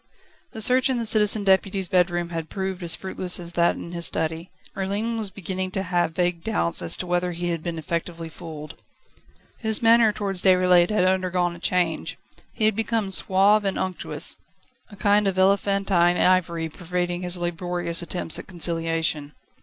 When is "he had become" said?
12.51-13.11